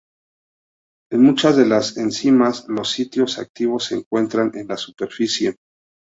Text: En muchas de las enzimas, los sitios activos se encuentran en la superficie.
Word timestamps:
En 1.11 1.21
muchas 1.21 1.55
de 1.57 1.67
las 1.67 1.95
enzimas, 1.97 2.67
los 2.67 2.89
sitios 2.89 3.37
activos 3.37 3.83
se 3.85 3.97
encuentran 3.97 4.49
en 4.55 4.67
la 4.67 4.77
superficie. 4.77 5.57